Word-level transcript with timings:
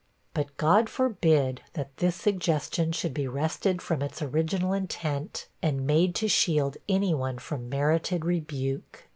But 0.33 0.57
God 0.57 0.89
forbid 0.89 1.61
that 1.73 1.97
this 1.97 2.15
suggestion 2.15 2.91
should 2.91 3.13
be 3.13 3.27
wrested 3.27 3.83
from 3.83 4.01
its 4.01 4.19
original 4.19 4.73
intent, 4.73 5.47
and 5.61 5.85
made 5.85 6.15
to 6.15 6.27
shield 6.27 6.77
any 6.89 7.13
one 7.13 7.37
from 7.37 7.69
merited 7.69 8.25
rebuke! 8.25 9.03